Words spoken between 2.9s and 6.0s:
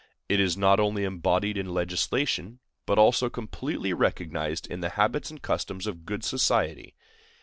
also completely recognized in the habits and customs